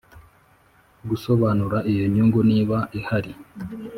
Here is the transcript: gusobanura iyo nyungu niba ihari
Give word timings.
gusobanura 1.09 1.77
iyo 1.91 2.05
nyungu 2.13 2.39
niba 2.51 2.77
ihari 2.99 3.31